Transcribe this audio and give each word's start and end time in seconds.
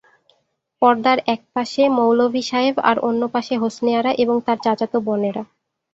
পর্দার 0.81 1.17
একপাশে 1.27 1.83
মৌলভি 1.97 2.43
সাহেব 2.43 2.75
আর 2.89 2.97
অন্য 3.01 3.21
পাশে 3.33 3.55
হোসনে 3.57 3.91
আরা 3.99 4.11
এবং 4.23 4.35
তার 4.47 4.57
চাচাত 4.65 4.93
বোনেরা। 5.05 5.43